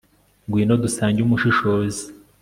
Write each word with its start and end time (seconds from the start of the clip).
ngwino 0.45 0.73
dusange 0.83 1.19
umushishozi 1.21 2.03